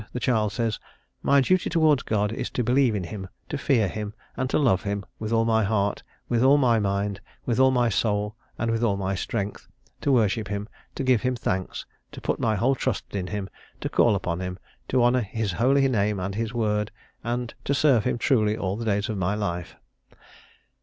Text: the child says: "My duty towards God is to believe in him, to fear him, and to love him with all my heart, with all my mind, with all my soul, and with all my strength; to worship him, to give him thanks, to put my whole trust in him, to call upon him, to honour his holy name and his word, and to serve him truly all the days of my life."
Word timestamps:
the 0.13 0.19
child 0.19 0.51
says: 0.51 0.79
"My 1.21 1.41
duty 1.41 1.69
towards 1.69 2.01
God 2.01 2.31
is 2.31 2.49
to 2.57 2.63
believe 2.63 2.95
in 2.95 3.03
him, 3.03 3.27
to 3.49 3.55
fear 3.59 3.87
him, 3.87 4.15
and 4.35 4.49
to 4.49 4.57
love 4.57 4.81
him 4.81 5.05
with 5.19 5.31
all 5.31 5.45
my 5.45 5.63
heart, 5.63 6.01
with 6.27 6.41
all 6.41 6.57
my 6.57 6.79
mind, 6.79 7.21
with 7.45 7.59
all 7.59 7.69
my 7.69 7.87
soul, 7.87 8.35
and 8.57 8.71
with 8.71 8.83
all 8.83 8.97
my 8.97 9.13
strength; 9.13 9.67
to 10.01 10.11
worship 10.11 10.47
him, 10.47 10.67
to 10.95 11.03
give 11.03 11.21
him 11.21 11.35
thanks, 11.35 11.85
to 12.13 12.19
put 12.19 12.39
my 12.39 12.55
whole 12.55 12.73
trust 12.73 13.15
in 13.15 13.27
him, 13.27 13.47
to 13.79 13.89
call 13.89 14.15
upon 14.15 14.39
him, 14.41 14.57
to 14.87 15.03
honour 15.03 15.21
his 15.21 15.51
holy 15.51 15.87
name 15.87 16.19
and 16.19 16.33
his 16.33 16.51
word, 16.51 16.89
and 17.23 17.53
to 17.63 17.75
serve 17.75 18.03
him 18.03 18.17
truly 18.17 18.57
all 18.57 18.75
the 18.75 18.85
days 18.85 19.07
of 19.07 19.19
my 19.19 19.35
life." 19.35 19.75